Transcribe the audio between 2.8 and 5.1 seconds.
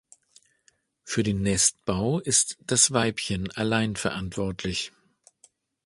Weibchen allein verantwortlich.